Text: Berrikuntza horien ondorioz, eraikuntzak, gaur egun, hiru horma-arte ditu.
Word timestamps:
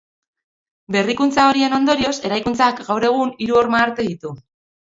Berrikuntza 0.95 1.43
horien 1.49 1.77
ondorioz, 1.79 2.15
eraikuntzak, 2.31 2.83
gaur 2.91 3.09
egun, 3.13 3.35
hiru 3.45 3.61
horma-arte 3.63 4.09
ditu. 4.13 4.37